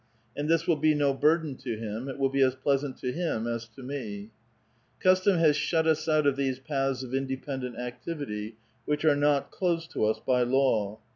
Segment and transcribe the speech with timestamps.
[0.35, 3.45] And this will be no burden to him; it will be as pleasant to him
[3.45, 4.31] as to me.
[4.97, 9.15] ^^ Custom has shut us out of these paths of independent ac tivity which are
[9.15, 10.97] not closed to us by law.